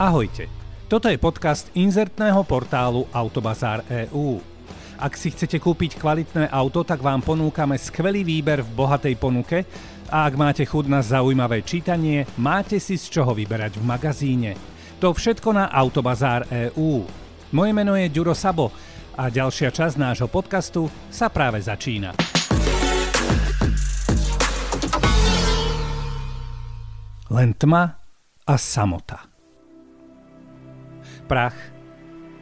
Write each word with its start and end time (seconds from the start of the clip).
Ahojte, 0.00 0.48
toto 0.88 1.12
je 1.12 1.20
podcast 1.20 1.68
inzertného 1.76 2.40
portálu 2.48 3.04
Autobazár 3.12 3.84
EU. 4.08 4.40
Ak 4.96 5.12
si 5.12 5.28
chcete 5.28 5.60
kúpiť 5.60 6.00
kvalitné 6.00 6.48
auto, 6.48 6.80
tak 6.88 7.04
vám 7.04 7.20
ponúkame 7.20 7.76
skvelý 7.76 8.24
výber 8.24 8.64
v 8.64 8.80
bohatej 8.80 9.20
ponuke 9.20 9.68
a 10.08 10.24
ak 10.24 10.40
máte 10.40 10.64
chud 10.64 10.88
na 10.88 11.04
zaujímavé 11.04 11.60
čítanie, 11.60 12.24
máte 12.40 12.80
si 12.80 12.96
z 12.96 13.12
čoho 13.12 13.36
vyberať 13.36 13.76
v 13.76 13.84
magazíne. 13.84 14.56
To 15.04 15.12
všetko 15.12 15.52
na 15.52 15.68
Autobazár 15.68 16.48
EU. 16.48 17.04
Moje 17.52 17.72
meno 17.76 17.92
je 17.92 18.08
Ďuro 18.08 18.32
Sabo 18.32 18.72
a 19.20 19.28
ďalšia 19.28 19.68
časť 19.68 20.00
nášho 20.00 20.32
podcastu 20.32 20.88
sa 21.12 21.28
práve 21.28 21.60
začína. 21.60 22.16
Len 27.28 27.52
tma 27.52 28.00
a 28.48 28.54
samota 28.56 29.29
prach, 31.30 31.54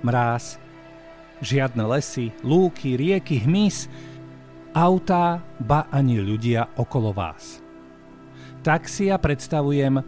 mráz, 0.00 0.56
žiadne 1.44 1.84
lesy, 1.84 2.32
lúky, 2.40 2.96
rieky, 2.96 3.44
hmyz, 3.44 3.84
autá, 4.72 5.44
ba 5.60 5.92
ani 5.92 6.16
ľudia 6.24 6.72
okolo 6.80 7.12
vás. 7.12 7.60
Tak 8.64 8.88
si 8.88 9.12
ja 9.12 9.20
predstavujem 9.20 10.00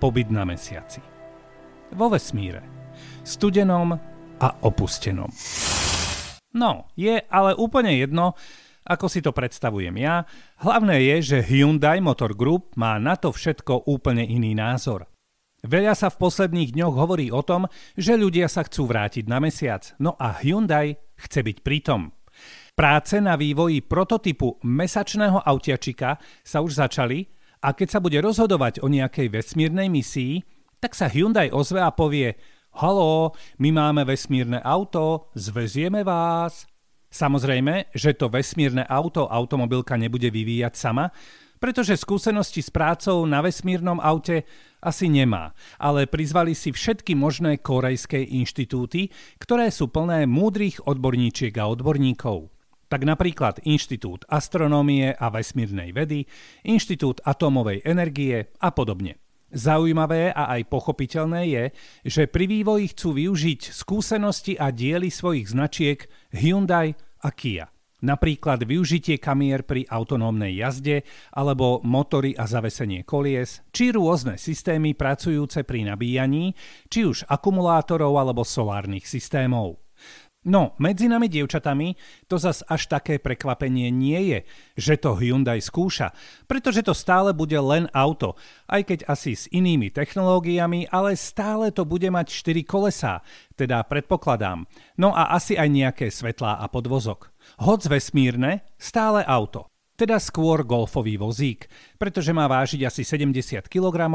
pobyt 0.00 0.32
na 0.32 0.48
mesiaci. 0.48 1.04
Vo 1.92 2.08
vesmíre. 2.08 2.64
Studenom 3.28 3.92
a 4.40 4.48
opustenom. 4.64 5.28
No, 6.56 6.88
je 6.96 7.20
ale 7.28 7.52
úplne 7.60 7.92
jedno, 8.00 8.32
ako 8.88 9.06
si 9.12 9.20
to 9.20 9.36
predstavujem 9.36 10.00
ja. 10.00 10.24
Hlavné 10.64 10.96
je, 11.12 11.36
že 11.36 11.44
Hyundai 11.44 12.00
Motor 12.00 12.32
Group 12.32 12.72
má 12.72 12.96
na 12.96 13.20
to 13.20 13.36
všetko 13.36 13.84
úplne 13.84 14.24
iný 14.24 14.56
názor. 14.56 15.11
Veľa 15.62 15.94
sa 15.94 16.10
v 16.10 16.18
posledných 16.26 16.74
dňoch 16.74 16.94
hovorí 16.98 17.30
o 17.30 17.38
tom, 17.38 17.70
že 17.94 18.18
ľudia 18.18 18.50
sa 18.50 18.66
chcú 18.66 18.90
vrátiť 18.90 19.30
na 19.30 19.38
mesiac, 19.38 19.94
no 20.02 20.18
a 20.18 20.34
Hyundai 20.42 20.98
chce 21.14 21.38
byť 21.38 21.56
pritom. 21.62 22.10
Práce 22.74 23.22
na 23.22 23.38
vývoji 23.38 23.78
prototypu 23.78 24.58
mesačného 24.66 25.38
autiačika 25.38 26.18
sa 26.42 26.66
už 26.66 26.82
začali 26.82 27.30
a 27.62 27.78
keď 27.78 27.88
sa 27.94 28.02
bude 28.02 28.18
rozhodovať 28.18 28.82
o 28.82 28.90
nejakej 28.90 29.30
vesmírnej 29.30 29.86
misii, 29.86 30.42
tak 30.82 30.98
sa 30.98 31.06
Hyundai 31.06 31.54
ozve 31.54 31.78
a 31.78 31.94
povie 31.94 32.34
Halo, 32.82 33.30
my 33.62 33.70
máme 33.70 34.02
vesmírne 34.02 34.58
auto, 34.66 35.30
zvezieme 35.38 36.02
vás. 36.02 36.66
Samozrejme, 37.12 37.94
že 37.94 38.18
to 38.18 38.26
vesmírne 38.26 38.82
auto 38.82 39.30
automobilka 39.30 39.94
nebude 39.94 40.26
vyvíjať 40.26 40.74
sama, 40.74 41.14
pretože 41.62 41.94
skúsenosti 41.94 42.58
s 42.58 42.74
prácou 42.74 43.22
na 43.22 43.38
vesmírnom 43.38 44.02
aute 44.02 44.42
asi 44.82 45.06
nemá, 45.06 45.54
ale 45.78 46.10
prizvali 46.10 46.58
si 46.58 46.74
všetky 46.74 47.14
možné 47.14 47.62
korejské 47.62 48.18
inštitúty, 48.18 49.14
ktoré 49.38 49.70
sú 49.70 49.86
plné 49.86 50.26
múdrych 50.26 50.82
odborníčiek 50.82 51.54
a 51.62 51.70
odborníkov. 51.70 52.50
Tak 52.90 53.08
napríklad 53.08 53.64
Inštitút 53.64 54.28
astronómie 54.28 55.16
a 55.16 55.32
vesmírnej 55.32 55.96
vedy, 55.96 56.28
Inštitút 56.66 57.24
atómovej 57.24 57.80
energie 57.88 58.52
a 58.60 58.68
podobne. 58.68 59.16
Zaujímavé 59.48 60.28
a 60.28 60.52
aj 60.52 60.68
pochopiteľné 60.68 61.42
je, 61.48 61.64
že 62.04 62.28
pri 62.28 62.44
vývoji 62.52 62.92
chcú 62.92 63.16
využiť 63.16 63.72
skúsenosti 63.72 64.60
a 64.60 64.68
diely 64.68 65.08
svojich 65.08 65.48
značiek 65.48 66.04
Hyundai 66.36 66.92
a 67.24 67.32
Kia. 67.32 67.71
Napríklad 68.02 68.66
využitie 68.66 69.18
kamier 69.18 69.66
pri 69.66 69.86
autonómnej 69.86 70.58
jazde 70.58 71.06
alebo 71.34 71.82
motory 71.86 72.34
a 72.34 72.46
zavesenie 72.50 73.06
kolies, 73.06 73.62
či 73.70 73.94
rôzne 73.94 74.38
systémy 74.38 74.94
pracujúce 74.94 75.62
pri 75.62 75.86
nabíjaní, 75.86 76.54
či 76.90 77.06
už 77.06 77.26
akumulátorov 77.30 78.14
alebo 78.18 78.42
solárnych 78.42 79.06
systémov. 79.06 79.81
No, 80.42 80.74
medzi 80.82 81.06
nami 81.06 81.30
dievčatami 81.30 81.94
to 82.26 82.34
zas 82.34 82.66
až 82.66 82.90
také 82.90 83.22
prekvapenie 83.22 83.94
nie 83.94 84.34
je, 84.34 84.38
že 84.74 84.98
to 84.98 85.14
Hyundai 85.14 85.62
skúša, 85.62 86.10
pretože 86.50 86.82
to 86.82 86.90
stále 86.98 87.30
bude 87.30 87.54
len 87.62 87.86
auto, 87.94 88.34
aj 88.66 88.90
keď 88.90 88.98
asi 89.06 89.38
s 89.38 89.46
inými 89.54 89.94
technológiami, 89.94 90.90
ale 90.90 91.14
stále 91.14 91.70
to 91.70 91.86
bude 91.86 92.10
mať 92.10 92.26
4 92.58 92.58
kolesá, 92.66 93.22
teda 93.54 93.86
predpokladám, 93.86 94.66
no 94.98 95.14
a 95.14 95.30
asi 95.30 95.54
aj 95.54 95.68
nejaké 95.70 96.06
svetlá 96.10 96.58
a 96.58 96.66
podvozok. 96.66 97.30
Hoc 97.62 97.86
vesmírne, 97.86 98.66
stále 98.82 99.22
auto. 99.22 99.70
Teda 99.94 100.18
skôr 100.18 100.66
golfový 100.66 101.22
vozík, 101.22 101.70
pretože 102.02 102.34
má 102.34 102.50
vážiť 102.50 102.82
asi 102.82 103.06
70 103.06 103.70
kg, 103.70 104.10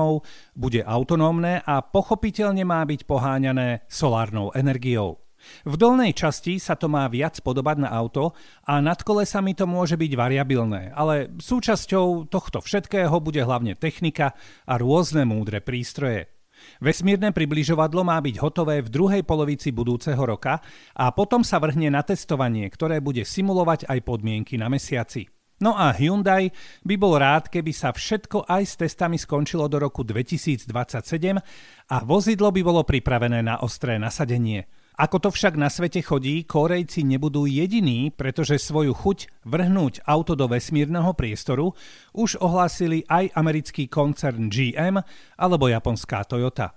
bude 0.51 0.83
autonómne 0.83 1.63
a 1.63 1.79
pochopiteľne 1.79 2.67
má 2.67 2.83
byť 2.83 3.07
poháňané 3.07 3.87
solárnou 3.87 4.51
energiou. 4.51 5.26
V 5.63 5.75
dolnej 5.75 6.11
časti 6.17 6.57
sa 6.57 6.73
to 6.73 6.91
má 6.91 7.05
viac 7.07 7.39
podobať 7.41 7.87
na 7.87 7.89
auto 7.93 8.35
a 8.65 8.81
nad 8.83 8.99
kolesami 9.01 9.53
to 9.53 9.69
môže 9.69 9.95
byť 9.95 10.11
variabilné, 10.17 10.91
ale 10.91 11.31
súčasťou 11.37 12.27
tohto 12.27 12.59
všetkého 12.59 13.13
bude 13.21 13.41
hlavne 13.41 13.77
technika 13.77 14.33
a 14.65 14.73
rôzne 14.75 15.23
múdre 15.23 15.61
prístroje. 15.63 16.27
Vesmírne 16.81 17.29
približovadlo 17.29 18.01
má 18.01 18.17
byť 18.17 18.35
hotové 18.41 18.81
v 18.81 18.89
druhej 18.89 19.21
polovici 19.21 19.69
budúceho 19.69 20.19
roka 20.19 20.57
a 20.97 21.05
potom 21.13 21.45
sa 21.45 21.61
vrhne 21.61 21.93
na 21.93 22.01
testovanie, 22.01 22.65
ktoré 22.69 22.97
bude 22.97 23.21
simulovať 23.21 23.85
aj 23.85 23.99
podmienky 24.01 24.57
na 24.57 24.65
mesiaci. 24.65 25.29
No 25.57 25.73
a 25.73 25.89
Hyundai 25.89 26.53
by 26.85 26.95
bol 27.01 27.17
rád, 27.17 27.49
keby 27.49 27.73
sa 27.73 27.89
všetko 27.89 28.45
aj 28.45 28.61
s 28.61 28.73
testami 28.77 29.17
skončilo 29.17 29.65
do 29.65 29.81
roku 29.81 30.05
2027 30.05 30.69
a 31.89 31.95
vozidlo 32.05 32.53
by 32.53 32.61
bolo 32.61 32.85
pripravené 32.85 33.41
na 33.41 33.57
ostré 33.65 33.97
nasadenie. 33.97 34.69
Ako 34.97 35.21
to 35.21 35.29
však 35.29 35.61
na 35.61 35.69
svete 35.69 36.01
chodí, 36.01 36.41
Korejci 36.41 37.05
nebudú 37.05 37.45
jediní, 37.45 38.09
pretože 38.09 38.57
svoju 38.57 38.97
chuť 38.97 39.45
vrhnúť 39.45 40.01
auto 40.09 40.33
do 40.33 40.49
vesmírneho 40.49 41.13
priestoru 41.13 41.77
už 42.17 42.41
ohlásili 42.41 43.05
aj 43.05 43.29
americký 43.37 43.85
koncern 43.85 44.49
GM 44.49 44.97
alebo 45.37 45.69
japonská 45.69 46.25
Toyota. 46.25 46.73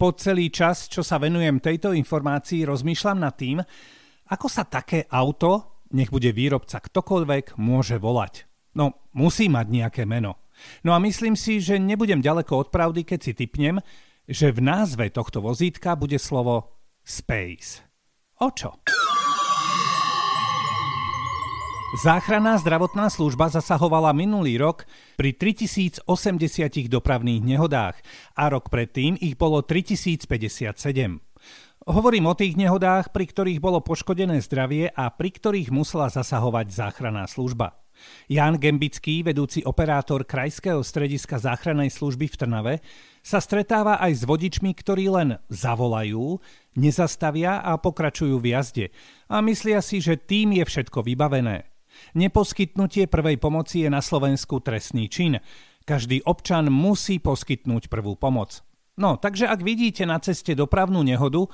Po 0.00 0.16
celý 0.16 0.48
čas, 0.48 0.88
čo 0.88 1.04
sa 1.04 1.20
venujem 1.20 1.60
tejto 1.60 1.92
informácii, 1.92 2.64
rozmýšľam 2.64 3.18
nad 3.20 3.36
tým, 3.36 3.60
ako 4.32 4.48
sa 4.48 4.64
také 4.64 5.04
auto, 5.12 5.84
nech 5.92 6.08
bude 6.08 6.32
výrobca 6.32 6.80
ktokoľvek, 6.80 7.60
môže 7.60 8.00
volať. 8.00 8.48
No, 8.80 9.12
musí 9.12 9.52
mať 9.52 9.66
nejaké 9.68 10.02
meno. 10.08 10.40
No 10.88 10.96
a 10.96 10.98
myslím 11.04 11.36
si, 11.36 11.60
že 11.60 11.76
nebudem 11.76 12.24
ďaleko 12.24 12.64
od 12.64 12.68
pravdy, 12.72 13.04
keď 13.04 13.20
si 13.20 13.32
typnem, 13.36 13.76
že 14.24 14.56
v 14.56 14.64
názve 14.64 15.12
tohto 15.12 15.44
vozítka 15.44 15.92
bude 16.00 16.16
slovo 16.16 16.77
Space. 17.08 17.80
O 18.44 18.52
čo? 18.52 18.84
Záchranná 22.04 22.60
zdravotná 22.60 23.08
služba 23.08 23.48
zasahovala 23.48 24.12
minulý 24.12 24.60
rok 24.60 24.84
pri 25.16 25.32
3080 25.32 26.04
dopravných 26.92 27.40
nehodách 27.40 27.96
a 28.36 28.52
rok 28.52 28.68
predtým 28.68 29.16
ich 29.24 29.40
bolo 29.40 29.64
3057. 29.64 30.76
Hovorím 31.88 32.28
o 32.28 32.36
tých 32.36 32.60
nehodách, 32.60 33.08
pri 33.16 33.24
ktorých 33.24 33.64
bolo 33.64 33.80
poškodené 33.80 34.44
zdravie 34.44 34.92
a 34.92 35.08
pri 35.08 35.32
ktorých 35.32 35.72
musela 35.72 36.12
zasahovať 36.12 36.68
záchranná 36.68 37.24
služba. 37.24 37.88
Jan 38.28 38.60
Gembický, 38.60 39.24
vedúci 39.26 39.64
operátor 39.66 40.22
Krajského 40.22 40.84
strediska 40.84 41.40
záchrannej 41.40 41.90
služby 41.90 42.30
v 42.30 42.36
Trnave, 42.36 42.74
sa 43.28 43.44
stretáva 43.44 44.00
aj 44.00 44.12
s 44.14 44.22
vodičmi, 44.24 44.72
ktorí 44.72 45.12
len 45.12 45.36
zavolajú, 45.52 46.40
nezastavia 46.80 47.60
a 47.60 47.76
pokračujú 47.76 48.40
v 48.40 48.56
jazde 48.56 48.86
a 49.28 49.44
myslia 49.44 49.84
si, 49.84 50.00
že 50.00 50.16
tým 50.16 50.56
je 50.56 50.64
všetko 50.64 51.04
vybavené. 51.04 51.68
Neposkytnutie 52.16 53.04
prvej 53.04 53.36
pomoci 53.36 53.84
je 53.84 53.92
na 53.92 54.00
Slovensku 54.00 54.64
trestný 54.64 55.12
čin. 55.12 55.44
Každý 55.84 56.24
občan 56.24 56.72
musí 56.72 57.20
poskytnúť 57.20 57.92
prvú 57.92 58.16
pomoc. 58.16 58.64
No, 58.96 59.20
takže 59.20 59.44
ak 59.44 59.60
vidíte 59.60 60.08
na 60.08 60.16
ceste 60.24 60.56
dopravnú 60.56 61.04
nehodu, 61.04 61.44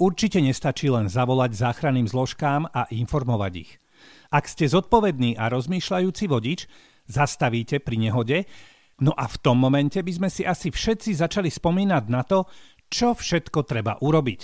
určite 0.00 0.40
nestačí 0.40 0.88
len 0.88 1.12
zavolať 1.12 1.60
záchranným 1.60 2.08
zložkám 2.08 2.72
a 2.72 2.88
informovať 2.88 3.52
ich. 3.68 3.70
Ak 4.32 4.48
ste 4.48 4.64
zodpovedný 4.64 5.36
a 5.36 5.52
rozmýšľajúci 5.52 6.24
vodič, 6.24 6.64
zastavíte 7.04 7.84
pri 7.84 7.96
nehode, 8.00 8.48
no 9.02 9.12
a 9.14 9.24
v 9.26 9.36
tom 9.38 9.58
momente 9.58 9.98
by 10.00 10.12
sme 10.12 10.28
si 10.30 10.42
asi 10.42 10.70
všetci 10.70 11.18
začali 11.18 11.50
spomínať 11.50 12.04
na 12.10 12.22
to, 12.24 12.46
čo 12.88 13.12
všetko 13.14 13.68
treba 13.68 14.00
urobiť. 14.00 14.40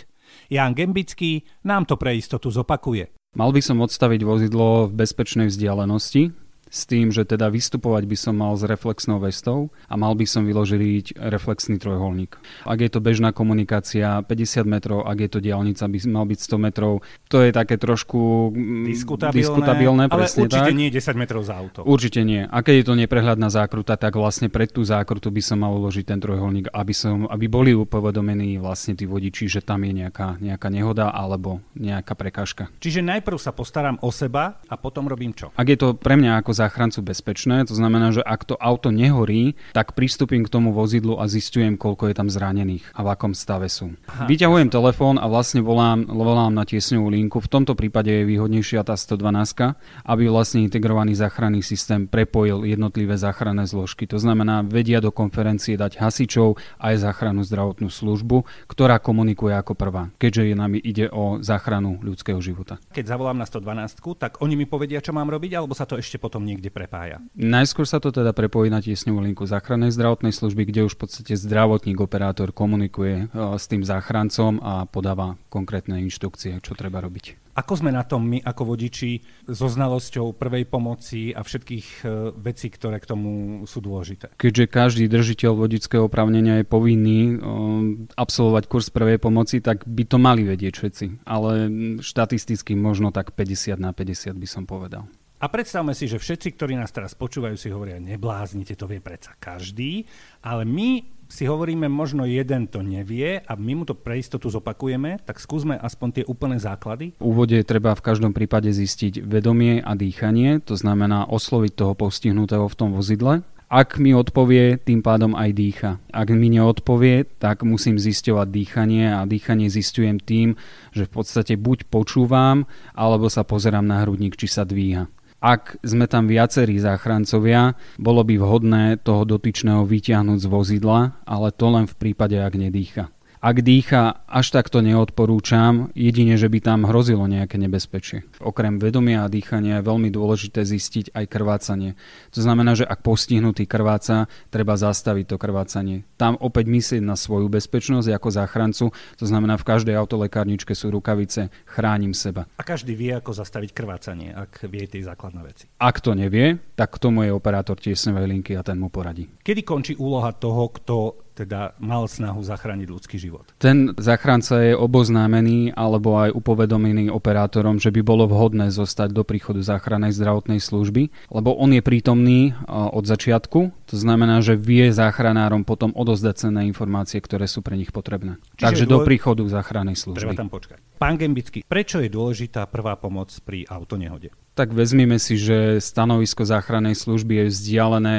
Jan 0.50 0.74
Gembický 0.74 1.44
nám 1.64 1.88
to 1.88 1.96
pre 1.96 2.16
istotu 2.16 2.50
zopakuje. 2.50 3.12
Mal 3.34 3.50
by 3.50 3.60
som 3.62 3.82
odstaviť 3.82 4.20
vozidlo 4.22 4.86
v 4.86 4.92
bezpečnej 4.94 5.50
vzdialenosti, 5.50 6.30
s 6.74 6.90
tým, 6.90 7.14
že 7.14 7.22
teda 7.22 7.46
vystupovať 7.54 8.02
by 8.10 8.16
som 8.18 8.34
mal 8.34 8.58
s 8.58 8.66
reflexnou 8.66 9.22
vestou 9.22 9.70
a 9.86 9.94
mal 9.94 10.18
by 10.18 10.26
som 10.26 10.42
vyložiť 10.42 11.14
reflexný 11.30 11.78
trojuholník. 11.78 12.34
Ak 12.66 12.82
je 12.82 12.90
to 12.90 12.98
bežná 12.98 13.30
komunikácia 13.30 14.26
50 14.26 14.66
metrov, 14.66 15.06
ak 15.06 15.18
je 15.22 15.30
to 15.30 15.38
diálnica, 15.38 15.86
by 15.86 15.98
mal 16.10 16.26
byť 16.26 16.38
100 16.42 16.66
metrov. 16.66 17.06
To 17.30 17.38
je 17.46 17.54
také 17.54 17.78
trošku 17.78 18.50
mm, 18.50 18.90
diskutabilné, 18.90 19.38
diskutabilné 19.38 20.04
ale 20.10 20.26
určite 20.26 20.74
tak. 20.74 20.74
nie 20.74 20.90
10 20.90 21.14
metrov 21.14 21.46
za 21.46 21.54
auto. 21.54 21.86
Určite 21.86 22.26
nie. 22.26 22.42
A 22.42 22.58
keď 22.66 22.74
je 22.82 22.86
to 22.90 22.94
neprehľadná 22.98 23.46
zákruta, 23.46 23.94
tak 23.94 24.18
vlastne 24.18 24.50
pred 24.50 24.66
tú 24.66 24.82
zákrutu 24.82 25.30
by 25.30 25.42
som 25.44 25.62
mal 25.62 25.70
uložiť 25.78 26.04
ten 26.10 26.18
trojuholník, 26.18 26.74
aby, 26.74 26.94
som, 26.96 27.30
aby 27.30 27.46
boli 27.46 27.70
upovedomení 27.70 28.58
vlastne 28.58 28.98
tí 28.98 29.06
vodiči, 29.06 29.46
že 29.46 29.62
tam 29.62 29.86
je 29.86 30.02
nejaká, 30.02 30.42
nejaká 30.42 30.68
nehoda 30.74 31.14
alebo 31.14 31.62
nejaká 31.78 32.18
prekážka. 32.18 32.66
Čiže 32.82 33.04
najprv 33.06 33.38
sa 33.38 33.54
postaram 33.54 33.94
o 34.02 34.10
seba 34.10 34.58
a 34.66 34.74
potom 34.74 35.06
robím 35.06 35.30
čo? 35.30 35.54
Ak 35.54 35.70
je 35.70 35.78
to 35.78 35.94
pre 35.94 36.18
mňa 36.18 36.42
ako 36.42 36.63
záchrancu 36.64 37.04
bezpečné, 37.04 37.68
to 37.68 37.76
znamená, 37.76 38.08
že 38.16 38.24
ak 38.24 38.48
to 38.48 38.56
auto 38.56 38.88
nehorí, 38.88 39.52
tak 39.76 39.92
pristúpim 39.92 40.40
k 40.40 40.48
tomu 40.48 40.72
vozidlu 40.72 41.20
a 41.20 41.28
zistujem, 41.28 41.76
koľko 41.76 42.08
je 42.08 42.14
tam 42.16 42.28
zranených 42.32 42.84
a 42.96 43.04
v 43.04 43.08
akom 43.12 43.36
stave 43.36 43.68
sú. 43.68 43.92
Aha, 44.08 44.24
Vyťahujem 44.24 44.72
telefón 44.72 45.20
a 45.20 45.28
vlastne 45.28 45.60
volám, 45.60 46.08
volám 46.08 46.56
na 46.56 46.64
tiesňovú 46.64 47.12
linku. 47.12 47.38
V 47.44 47.52
tomto 47.52 47.76
prípade 47.76 48.08
je 48.08 48.24
výhodnejšia 48.24 48.80
tá 48.80 48.96
112, 48.96 49.76
aby 50.08 50.22
vlastne 50.32 50.64
integrovaný 50.64 51.12
záchranný 51.12 51.60
systém 51.60 52.08
prepojil 52.08 52.64
jednotlivé 52.64 53.20
záchranné 53.20 53.68
zložky. 53.68 54.08
To 54.08 54.16
znamená, 54.16 54.64
vedia 54.64 55.04
do 55.04 55.12
konferencie 55.12 55.76
dať 55.76 56.00
hasičov 56.00 56.56
aj 56.80 57.04
záchranu 57.04 57.44
zdravotnú 57.44 57.92
službu, 57.92 58.48
ktorá 58.70 58.96
komunikuje 58.96 59.52
ako 59.52 59.76
prvá, 59.76 60.08
keďže 60.16 60.48
je 60.48 60.54
nami 60.56 60.78
ide 60.80 61.12
o 61.12 61.42
záchranu 61.44 62.00
ľudského 62.00 62.40
života. 62.40 62.80
Keď 62.96 63.04
zavolám 63.04 63.36
na 63.36 63.44
112, 63.44 64.00
tak 64.16 64.40
oni 64.40 64.56
mi 64.56 64.64
povedia, 64.64 65.04
čo 65.04 65.12
mám 65.12 65.28
robiť, 65.28 65.58
alebo 65.58 65.76
sa 65.76 65.84
to 65.84 66.00
ešte 66.00 66.16
potom 66.16 66.46
niekde 66.54 66.70
prepája? 66.70 67.18
Najskôr 67.34 67.84
sa 67.84 67.98
to 67.98 68.14
teda 68.14 68.30
prepojí 68.30 68.70
na 68.70 68.78
tiesňovú 68.78 69.18
linku 69.18 69.44
záchrannej 69.44 69.90
zdravotnej 69.90 70.30
služby, 70.30 70.70
kde 70.70 70.86
už 70.86 70.94
v 70.94 71.00
podstate 71.04 71.34
zdravotník, 71.34 71.98
operátor 71.98 72.54
komunikuje 72.54 73.26
e, 73.26 73.58
s 73.58 73.66
tým 73.66 73.82
záchrancom 73.82 74.62
a 74.62 74.86
podáva 74.86 75.34
konkrétne 75.50 75.98
inštrukcie, 76.06 76.62
čo 76.62 76.78
treba 76.78 77.02
robiť. 77.02 77.44
Ako 77.54 77.78
sme 77.78 77.94
na 77.94 78.02
tom 78.02 78.26
my 78.26 78.42
ako 78.42 78.74
vodiči 78.74 79.22
so 79.46 79.70
znalosťou 79.70 80.34
prvej 80.34 80.66
pomoci 80.66 81.30
a 81.30 81.46
všetkých 81.46 81.86
e, 82.02 82.34
vecí, 82.34 82.66
ktoré 82.66 82.98
k 82.98 83.06
tomu 83.06 83.62
sú 83.62 83.78
dôležité? 83.78 84.34
Keďže 84.34 84.64
každý 84.66 85.04
držiteľ 85.06 85.54
vodického 85.54 86.10
oprávnenia 86.10 86.62
je 86.62 86.66
povinný 86.66 87.38
um, 87.38 88.10
absolvovať 88.18 88.66
kurz 88.66 88.90
prvej 88.90 89.22
pomoci, 89.22 89.62
tak 89.62 89.86
by 89.86 90.02
to 90.02 90.18
mali 90.18 90.42
vedieť 90.42 90.74
všetci. 90.74 91.06
Ale 91.30 91.70
štatisticky 92.02 92.74
možno 92.74 93.14
tak 93.14 93.30
50 93.38 93.78
na 93.78 93.94
50 93.94 94.34
by 94.34 94.48
som 94.50 94.66
povedal. 94.66 95.06
A 95.44 95.52
predstavme 95.52 95.92
si, 95.92 96.08
že 96.08 96.16
všetci, 96.16 96.56
ktorí 96.56 96.72
nás 96.72 96.88
teraz 96.88 97.12
počúvajú, 97.12 97.60
si 97.60 97.68
hovoria, 97.68 98.00
nebláznite, 98.00 98.80
to 98.80 98.88
vie 98.88 98.96
predsa 98.96 99.36
každý, 99.36 100.08
ale 100.40 100.64
my 100.64 101.04
si 101.28 101.44
hovoríme, 101.44 101.84
možno 101.84 102.24
jeden 102.24 102.64
to 102.64 102.80
nevie 102.80 103.44
a 103.44 103.52
my 103.52 103.76
mu 103.76 103.84
to 103.84 103.92
pre 103.92 104.16
istotu 104.16 104.48
zopakujeme, 104.48 105.20
tak 105.20 105.36
skúsme 105.36 105.76
aspoň 105.76 106.08
tie 106.16 106.24
úplné 106.24 106.56
základy. 106.56 107.12
V 107.20 107.28
úvode 107.28 107.60
treba 107.60 107.92
v 107.92 108.00
každom 108.00 108.32
prípade 108.32 108.72
zistiť 108.72 109.20
vedomie 109.20 109.84
a 109.84 109.92
dýchanie, 109.92 110.64
to 110.64 110.80
znamená 110.80 111.28
osloviť 111.28 111.76
toho 111.76 111.92
postihnutého 111.92 112.64
v 112.64 112.78
tom 112.80 112.96
vozidle. 112.96 113.44
Ak 113.68 114.00
mi 114.00 114.16
odpovie, 114.16 114.80
tým 114.80 115.04
pádom 115.04 115.36
aj 115.36 115.50
dýcha. 115.52 115.90
Ak 116.08 116.32
mi 116.32 116.48
neodpovie, 116.56 117.28
tak 117.36 117.68
musím 117.68 118.00
zisťovať 118.00 118.48
dýchanie 118.48 119.12
a 119.12 119.28
dýchanie 119.28 119.68
zistujem 119.68 120.16
tým, 120.24 120.56
že 120.96 121.04
v 121.04 121.12
podstate 121.12 121.60
buď 121.60 121.92
počúvam, 121.92 122.64
alebo 122.96 123.28
sa 123.28 123.44
pozerám 123.44 123.84
na 123.84 124.00
hrudník, 124.08 124.40
či 124.40 124.48
sa 124.48 124.64
dvíha 124.64 125.04
ak 125.40 125.82
sme 125.84 126.08
tam 126.08 126.30
viacerí 126.30 126.78
záchrancovia, 126.80 127.76
bolo 128.00 128.24
by 128.24 128.34
vhodné 128.38 128.84
toho 129.02 129.28
dotyčného 129.28 129.84
vyťahnuť 129.84 130.38
z 130.40 130.46
vozidla, 130.48 131.00
ale 131.26 131.48
to 131.52 131.66
len 131.68 131.84
v 131.84 131.94
prípade, 131.98 132.36
ak 132.38 132.54
nedýcha. 132.56 133.12
Ak 133.44 133.60
dýcha, 133.60 134.24
až 134.24 134.56
tak 134.56 134.72
to 134.72 134.80
neodporúčam, 134.80 135.92
jedine, 135.92 136.40
že 136.40 136.48
by 136.48 136.64
tam 136.64 136.88
hrozilo 136.88 137.28
nejaké 137.28 137.60
nebezpečie. 137.60 138.24
Okrem 138.40 138.80
vedomia 138.80 139.20
a 139.20 139.28
dýchania 139.28 139.84
je 139.84 139.88
veľmi 139.92 140.08
dôležité 140.08 140.64
zistiť 140.64 141.12
aj 141.12 141.24
krvácanie. 141.28 141.92
To 142.32 142.40
znamená, 142.40 142.72
že 142.72 142.88
ak 142.88 143.04
postihnutý 143.04 143.68
krváca, 143.68 144.32
treba 144.48 144.80
zastaviť 144.80 145.28
to 145.28 145.36
krvácanie. 145.36 146.08
Tam 146.16 146.40
opäť 146.40 146.72
myslieť 146.72 147.04
na 147.04 147.20
svoju 147.20 147.52
bezpečnosť 147.52 148.16
ako 148.16 148.28
záchrancu, 148.32 148.84
to 149.20 149.24
znamená 149.28 149.60
v 149.60 149.68
každej 149.68 149.92
autolekárničke 149.92 150.72
sú 150.72 150.88
rukavice, 150.88 151.52
chránim 151.68 152.16
seba. 152.16 152.48
A 152.56 152.64
každý 152.64 152.96
vie, 152.96 153.12
ako 153.12 153.36
zastaviť 153.36 153.76
krvácanie, 153.76 154.32
ak 154.32 154.72
vie 154.72 154.88
tie 154.88 155.04
základné 155.04 155.44
veci. 155.44 155.68
Ak 155.84 156.00
to 156.00 156.16
nevie, 156.16 156.56
tak 156.80 156.96
k 156.96 157.00
tomu 157.12 157.28
je 157.28 157.36
operátor 157.36 157.76
tiesňovej 157.76 158.24
linky 158.24 158.56
a 158.56 158.64
ten 158.64 158.80
mu 158.80 158.88
poradí. 158.88 159.28
Kedy 159.44 159.68
končí 159.68 159.92
úloha 160.00 160.32
toho, 160.32 160.72
kto 160.72 161.23
teda 161.34 161.74
mal 161.82 162.06
snahu 162.06 162.40
zachrániť 162.46 162.86
ľudský 162.86 163.18
život. 163.18 163.50
Ten 163.58 163.90
zachránca 163.98 164.62
je 164.62 164.78
oboznámený 164.78 165.74
alebo 165.74 166.14
aj 166.22 166.30
upovedomený 166.30 167.10
operátorom, 167.10 167.82
že 167.82 167.90
by 167.90 168.00
bolo 168.06 168.30
vhodné 168.30 168.70
zostať 168.70 169.10
do 169.10 169.26
príchodu 169.26 169.58
záchrannej 169.58 170.14
zdravotnej 170.14 170.62
služby, 170.62 171.10
lebo 171.34 171.58
on 171.58 171.74
je 171.74 171.82
prítomný 171.82 172.54
od 172.70 173.02
začiatku, 173.02 173.74
to 173.90 173.96
znamená, 173.98 174.38
že 174.44 174.54
vie 174.54 174.94
záchranárom 174.94 175.66
potom 175.66 175.90
odozdať 175.90 176.48
cenné 176.48 176.70
informácie, 176.70 177.18
ktoré 177.18 177.50
sú 177.50 177.64
pre 177.64 177.74
nich 177.74 177.90
potrebné. 177.90 178.38
Čiže 178.54 178.64
Takže 178.64 178.84
dôle... 178.86 179.02
do 179.02 179.06
príchodu 179.08 179.42
záchrannej 179.50 179.98
služby. 179.98 180.22
Treba 180.22 180.38
tam 180.38 180.52
počkať. 180.52 180.78
Pán 180.98 181.18
Gembický, 181.18 181.66
prečo 181.66 182.00
je 182.00 182.08
dôležitá 182.08 182.64
prvá 182.70 182.96
pomoc 182.96 183.34
pri 183.44 183.66
autonehode? 183.68 184.32
tak 184.54 184.70
vezmime 184.70 185.18
si, 185.18 185.34
že 185.34 185.82
stanovisko 185.82 186.46
záchrannej 186.46 186.94
služby 186.94 187.42
je 187.42 187.50
vzdialené 187.50 188.18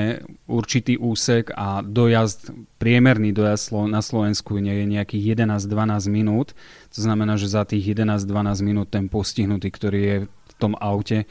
určitý 0.51 0.99
úsek 0.99 1.55
a 1.55 1.79
dojazd, 1.79 2.51
priemerný 2.75 3.31
dojazd 3.31 3.71
na 3.87 4.03
Slovensku 4.03 4.59
nie 4.59 4.83
je 4.83 4.85
nejakých 4.99 5.39
11-12 5.39 6.11
minút. 6.11 6.51
To 6.91 6.99
znamená, 6.99 7.39
že 7.39 7.47
za 7.47 7.63
tých 7.63 7.87
11-12 7.87 8.27
minút 8.67 8.91
ten 8.91 9.07
postihnutý, 9.07 9.71
ktorý 9.71 9.99
je 10.03 10.17
v 10.27 10.53
tom 10.59 10.75
aute, 10.75 11.23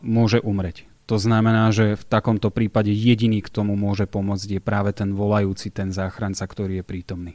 môže 0.00 0.40
umreť. 0.40 0.88
To 1.04 1.20
znamená, 1.20 1.68
že 1.68 2.00
v 2.00 2.04
takomto 2.08 2.48
prípade 2.48 2.88
jediný 2.96 3.44
k 3.44 3.52
tomu 3.52 3.76
môže 3.76 4.08
pomôcť 4.08 4.56
je 4.56 4.60
práve 4.62 4.96
ten 4.96 5.12
volajúci, 5.12 5.68
ten 5.68 5.92
záchranca, 5.92 6.48
ktorý 6.48 6.80
je 6.80 6.84
prítomný. 6.86 7.32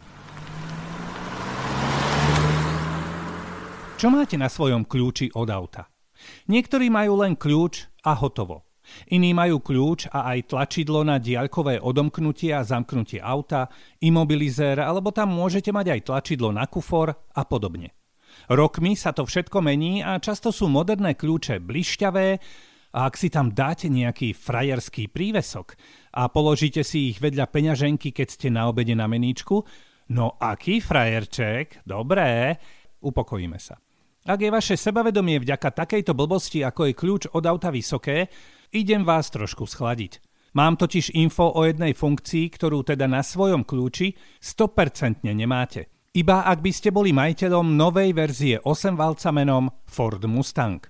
Čo 4.06 4.14
máte 4.14 4.38
na 4.38 4.54
svojom 4.54 4.86
kľúči 4.86 5.34
od 5.34 5.50
auta? 5.50 5.90
Niektorí 6.46 6.94
majú 6.94 7.26
len 7.26 7.34
kľúč 7.34 7.90
a 8.06 8.14
hotovo. 8.14 8.70
Iní 9.10 9.34
majú 9.34 9.58
kľúč 9.58 10.14
a 10.14 10.30
aj 10.30 10.54
tlačidlo 10.54 11.02
na 11.02 11.18
diaľkové 11.18 11.82
odomknutie 11.82 12.54
a 12.54 12.62
zamknutie 12.62 13.18
auta, 13.18 13.66
imobilizér, 14.06 14.78
alebo 14.78 15.10
tam 15.10 15.34
môžete 15.34 15.74
mať 15.74 15.90
aj 15.90 16.02
tlačidlo 16.06 16.54
na 16.54 16.70
kufor 16.70 17.18
a 17.18 17.42
podobne. 17.50 17.98
Rokmi 18.46 18.94
sa 18.94 19.10
to 19.10 19.26
všetko 19.26 19.66
mení 19.66 20.06
a 20.06 20.22
často 20.22 20.54
sú 20.54 20.70
moderné 20.70 21.18
kľúče 21.18 21.58
blišťavé 21.66 22.28
a 22.94 23.10
ak 23.10 23.18
si 23.18 23.34
tam 23.34 23.58
dáte 23.58 23.90
nejaký 23.90 24.38
frajerský 24.38 25.10
prívesok 25.10 25.74
a 26.14 26.30
položíte 26.30 26.86
si 26.86 27.10
ich 27.10 27.18
vedľa 27.18 27.50
peňaženky, 27.50 28.14
keď 28.14 28.28
ste 28.30 28.54
na 28.54 28.70
obede 28.70 28.94
na 28.94 29.10
meníčku, 29.10 29.66
no 30.14 30.38
aký 30.38 30.78
frajerček, 30.78 31.82
dobré, 31.90 32.62
upokojíme 33.02 33.58
sa. 33.58 33.82
Ak 34.26 34.42
je 34.42 34.50
vaše 34.50 34.74
sebavedomie 34.74 35.38
vďaka 35.38 35.86
takejto 35.86 36.18
blbosti, 36.18 36.66
ako 36.66 36.90
je 36.90 36.98
kľúč 36.98 37.24
od 37.38 37.46
auta 37.46 37.70
vysoké, 37.70 38.26
idem 38.74 39.06
vás 39.06 39.30
trošku 39.30 39.70
schladiť. 39.70 40.18
Mám 40.58 40.82
totiž 40.82 41.14
info 41.14 41.54
o 41.54 41.62
jednej 41.62 41.94
funkcii, 41.94 42.50
ktorú 42.50 42.82
teda 42.82 43.06
na 43.06 43.22
svojom 43.22 43.62
kľúči 43.62 44.18
100% 44.42 45.22
nemáte. 45.30 46.10
Iba 46.18 46.42
ak 46.42 46.58
by 46.58 46.72
ste 46.74 46.90
boli 46.90 47.14
majiteľom 47.14 47.78
novej 47.78 48.18
verzie 48.18 48.58
8 48.66 48.98
valca 48.98 49.30
menom 49.30 49.70
Ford 49.86 50.26
Mustang. 50.26 50.82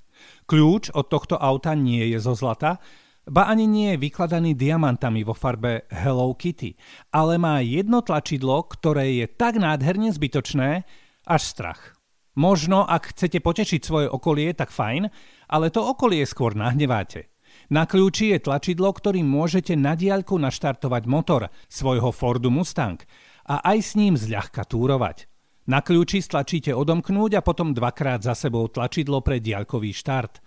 Kľúč 0.48 0.96
od 0.96 1.12
tohto 1.12 1.36
auta 1.36 1.76
nie 1.76 2.08
je 2.16 2.24
zo 2.24 2.40
zlata, 2.40 2.80
ba 3.28 3.52
ani 3.52 3.68
nie 3.68 4.00
je 4.00 4.02
vykladaný 4.06 4.56
diamantami 4.56 5.28
vo 5.28 5.36
farbe 5.36 5.92
Hello 5.92 6.32
Kitty, 6.40 6.80
ale 7.12 7.36
má 7.36 7.60
jedno 7.60 8.00
tlačidlo, 8.00 8.64
ktoré 8.64 9.12
je 9.20 9.28
tak 9.28 9.60
nádherne 9.60 10.16
zbytočné, 10.16 10.88
až 11.28 11.42
strach. 11.44 11.95
Možno, 12.36 12.84
ak 12.84 13.16
chcete 13.16 13.40
potešiť 13.40 13.82
svoje 13.82 14.08
okolie, 14.12 14.52
tak 14.52 14.72
fajn, 14.72 15.08
ale 15.48 15.72
to 15.72 15.80
okolie 15.80 16.28
skôr 16.28 16.52
nahneváte. 16.52 17.32
Na 17.72 17.88
kľúči 17.88 18.36
je 18.36 18.44
tlačidlo, 18.44 18.92
ktorým 18.92 19.26
môžete 19.26 19.74
na 19.80 19.96
diaľku 19.96 20.36
naštartovať 20.36 21.04
motor 21.08 21.48
svojho 21.72 22.12
Fordu 22.12 22.52
Mustang 22.52 23.00
a 23.48 23.64
aj 23.64 23.78
s 23.80 23.92
ním 23.96 24.20
zľahka 24.20 24.68
túrovať. 24.68 25.32
Na 25.66 25.82
kľúči 25.82 26.22
stlačíte 26.22 26.76
odomknúť 26.78 27.40
a 27.40 27.46
potom 27.46 27.74
dvakrát 27.74 28.22
za 28.22 28.38
sebou 28.38 28.70
tlačidlo 28.70 29.26
pre 29.26 29.42
diaľkový 29.42 29.96
štart. 29.98 30.44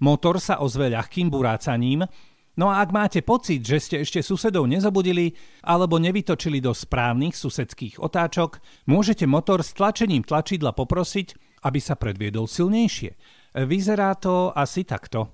Motor 0.00 0.40
sa 0.40 0.64
ozve 0.64 0.88
ľahkým 0.88 1.28
burácaním, 1.28 2.08
No 2.52 2.68
a 2.68 2.84
ak 2.84 2.92
máte 2.92 3.24
pocit, 3.24 3.64
že 3.64 3.80
ste 3.80 3.96
ešte 4.04 4.20
susedov 4.20 4.68
nezabudili 4.68 5.32
alebo 5.64 5.96
nevytočili 5.96 6.60
do 6.60 6.76
správnych 6.76 7.32
susedských 7.32 7.96
otáčok, 7.96 8.60
môžete 8.84 9.24
motor 9.24 9.64
s 9.64 9.72
tlačením 9.72 10.20
tlačidla 10.20 10.76
poprosiť, 10.76 11.32
aby 11.64 11.80
sa 11.80 11.96
predviedol 11.96 12.44
silnejšie. 12.44 13.16
Vyzerá 13.56 14.12
to 14.20 14.52
asi 14.52 14.84
takto. 14.84 15.32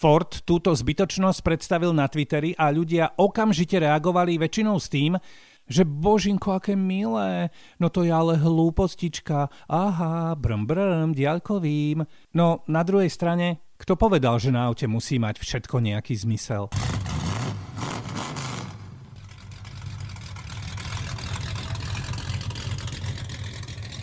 Ford 0.00 0.32
túto 0.48 0.72
zbytočnosť 0.72 1.44
predstavil 1.44 1.92
na 1.92 2.08
Twitteri 2.08 2.56
a 2.56 2.72
ľudia 2.72 3.20
okamžite 3.20 3.84
reagovali 3.84 4.40
väčšinou 4.40 4.80
s 4.80 4.88
tým, 4.88 5.12
že 5.70 5.86
božinko, 5.86 6.58
aké 6.58 6.74
milé, 6.74 7.54
no 7.78 7.86
to 7.86 8.02
je 8.02 8.10
ale 8.10 8.34
hlúpostička, 8.34 9.46
aha, 9.70 10.34
brm 10.34 10.66
brm, 10.66 11.14
diaľkovým. 11.14 12.02
No 12.34 12.66
na 12.66 12.82
druhej 12.82 13.06
strane, 13.06 13.62
kto 13.78 13.94
povedal, 13.94 14.42
že 14.42 14.50
na 14.50 14.66
aute 14.66 14.90
musí 14.90 15.22
mať 15.22 15.38
všetko 15.38 15.78
nejaký 15.78 16.18
zmysel? 16.18 16.66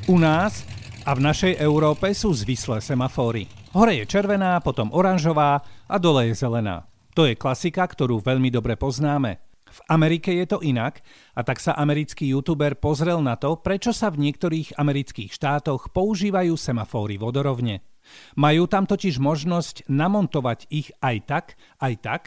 U 0.07 0.15
nás 0.15 0.63
a 1.03 1.11
v 1.11 1.19
našej 1.19 1.59
Európe 1.59 2.07
sú 2.15 2.31
zvislé 2.31 2.79
semafóry. 2.79 3.51
Hore 3.75 3.91
je 3.99 4.07
červená, 4.07 4.55
potom 4.63 4.87
oranžová 4.95 5.59
a 5.83 5.95
dole 5.99 6.31
je 6.31 6.39
zelená. 6.39 6.87
To 7.11 7.27
je 7.27 7.35
klasika, 7.35 7.83
ktorú 7.83 8.23
veľmi 8.23 8.47
dobre 8.47 8.79
poznáme. 8.79 9.46
V 9.67 9.79
Amerike 9.91 10.33
je 10.33 10.45
to 10.47 10.57
inak 10.63 11.03
a 11.35 11.41
tak 11.43 11.59
sa 11.59 11.75
americký 11.75 12.27
youtuber 12.31 12.75
pozrel 12.79 13.19
na 13.19 13.35
to, 13.35 13.59
prečo 13.59 13.91
sa 13.91 14.11
v 14.11 14.27
niektorých 14.27 14.75
amerických 14.79 15.31
štátoch 15.31 15.91
používajú 15.91 16.55
semafóry 16.55 17.15
vodorovne. 17.19 17.83
Majú 18.39 18.71
tam 18.71 18.87
totiž 18.87 19.19
možnosť 19.19 19.91
namontovať 19.91 20.71
ich 20.71 20.91
aj 21.03 21.17
tak, 21.27 21.45
aj 21.83 21.93
tak, 21.99 22.21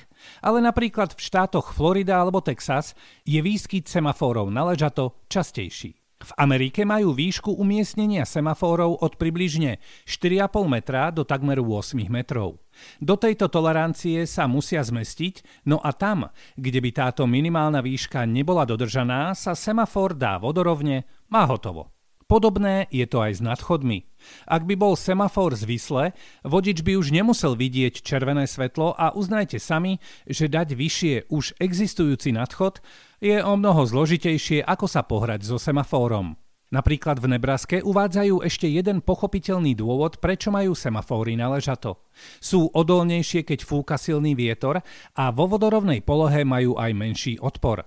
ale 0.45 0.61
napríklad 0.61 1.17
v 1.17 1.21
štátoch 1.21 1.73
Florida 1.73 2.21
alebo 2.21 2.45
Texas 2.45 2.93
je 3.25 3.41
výskyt 3.41 3.89
semafórov 3.89 4.53
na 4.53 4.69
ležato 4.69 5.17
častejší. 5.33 6.00
V 6.21 6.33
Amerike 6.37 6.85
majú 6.85 7.17
výšku 7.17 7.57
umiestnenia 7.57 8.29
semafórov 8.29 9.00
od 9.00 9.17
približne 9.17 9.81
4,5 10.05 10.69
metra 10.69 11.09
do 11.09 11.25
takmer 11.25 11.65
8 11.65 11.97
metrov. 12.12 12.61
Do 13.00 13.17
tejto 13.17 13.49
tolerancie 13.49 14.29
sa 14.29 14.45
musia 14.45 14.85
zmestiť, 14.85 15.65
no 15.65 15.81
a 15.81 15.97
tam, 15.97 16.29
kde 16.61 16.79
by 16.85 16.91
táto 16.93 17.25
minimálna 17.25 17.81
výška 17.81 18.29
nebola 18.29 18.69
dodržaná, 18.69 19.33
sa 19.33 19.57
semafor 19.57 20.12
dá 20.12 20.37
vodorovne, 20.37 21.09
má 21.33 21.49
hotovo. 21.49 22.00
Podobné 22.31 22.87
je 22.95 23.11
to 23.11 23.27
aj 23.27 23.33
s 23.37 23.41
nadchodmi. 23.43 24.07
Ak 24.47 24.63
by 24.63 24.79
bol 24.79 24.95
semafor 24.95 25.59
zvisle, 25.59 26.15
vodič 26.47 26.87
by 26.87 26.95
už 26.95 27.11
nemusel 27.11 27.59
vidieť 27.59 28.07
červené 28.07 28.47
svetlo 28.47 28.95
a 28.95 29.11
uznajte 29.11 29.59
sami, 29.59 29.99
že 30.31 30.47
dať 30.47 30.79
vyššie 30.79 31.15
už 31.27 31.59
existujúci 31.59 32.31
nadchod 32.31 32.79
je 33.19 33.43
o 33.43 33.59
mnoho 33.59 33.83
zložitejšie 33.83 34.63
ako 34.63 34.87
sa 34.87 35.03
pohrať 35.03 35.43
so 35.43 35.59
semafórom. 35.59 36.39
Napríklad 36.71 37.19
v 37.19 37.35
Nebraske 37.35 37.83
uvádzajú 37.83 38.47
ešte 38.47 38.71
jeden 38.71 39.03
pochopiteľný 39.03 39.75
dôvod, 39.75 40.23
prečo 40.23 40.55
majú 40.55 40.79
semafóry 40.79 41.35
na 41.35 41.51
ležato. 41.51 42.07
Sú 42.39 42.71
odolnejšie, 42.71 43.43
keď 43.43 43.67
fúka 43.67 43.99
silný 43.99 44.39
vietor 44.39 44.79
a 45.19 45.35
vo 45.35 45.51
vodorovnej 45.51 46.07
polohe 46.07 46.47
majú 46.47 46.79
aj 46.79 46.95
menší 46.95 47.43
odpor. 47.43 47.83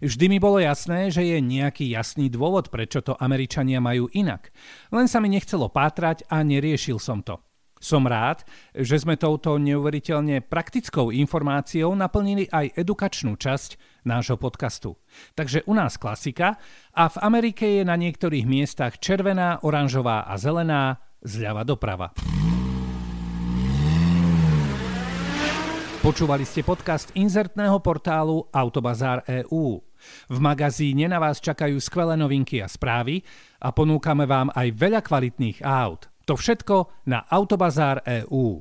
Vždy 0.00 0.26
mi 0.30 0.38
bolo 0.40 0.62
jasné, 0.62 1.10
že 1.10 1.24
je 1.24 1.38
nejaký 1.42 1.90
jasný 1.90 2.30
dôvod, 2.32 2.72
prečo 2.72 3.04
to 3.04 3.18
Američania 3.18 3.78
majú 3.78 4.08
inak. 4.14 4.50
Len 4.90 5.06
sa 5.06 5.20
mi 5.20 5.28
nechcelo 5.30 5.70
pátrať 5.70 6.24
a 6.30 6.40
neriešil 6.40 6.98
som 6.98 7.20
to. 7.20 7.38
Som 7.84 8.08
rád, 8.08 8.48
že 8.72 8.96
sme 8.96 9.20
touto 9.20 9.60
neuveriteľne 9.60 10.40
praktickou 10.40 11.12
informáciou 11.12 11.92
naplnili 11.92 12.48
aj 12.48 12.80
edukačnú 12.80 13.36
časť 13.36 13.76
nášho 14.08 14.40
podcastu. 14.40 14.96
Takže 15.36 15.68
u 15.68 15.76
nás 15.76 16.00
klasika 16.00 16.56
a 16.96 17.12
v 17.12 17.16
Amerike 17.20 17.68
je 17.68 17.82
na 17.84 18.00
niektorých 18.00 18.48
miestach 18.48 18.96
červená, 18.96 19.60
oranžová 19.60 20.24
a 20.24 20.40
zelená, 20.40 20.96
zľava 21.20 21.68
doprava. 21.68 22.08
Počúvali 26.04 26.44
ste 26.44 26.60
podcast 26.60 27.08
inzertného 27.16 27.80
portálu 27.80 28.44
Autobazár 28.52 29.24
EU. 29.24 29.80
V 30.28 30.36
magazíne 30.36 31.08
na 31.08 31.16
vás 31.16 31.40
čakajú 31.40 31.80
skvelé 31.80 32.12
novinky 32.20 32.60
a 32.60 32.68
správy 32.68 33.24
a 33.56 33.72
ponúkame 33.72 34.28
vám 34.28 34.52
aj 34.52 34.68
veľa 34.76 35.00
kvalitných 35.00 35.64
aut. 35.64 36.12
To 36.28 36.36
všetko 36.36 37.08
na 37.08 37.24
Autobazár 37.24 38.04
EU. 38.04 38.60